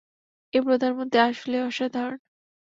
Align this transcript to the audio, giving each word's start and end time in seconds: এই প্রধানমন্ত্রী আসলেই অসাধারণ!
এই 0.53 0.61
প্রধানমন্ত্রী 0.61 1.19
আসলেই 1.21 1.63
অসাধারণ! 1.63 2.17